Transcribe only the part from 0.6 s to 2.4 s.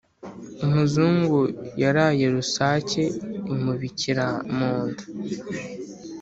Umuzungu Yaraye